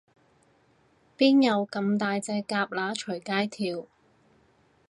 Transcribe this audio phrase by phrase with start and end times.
[1.15, 3.85] 邊有噉大隻蛤乸隨街跳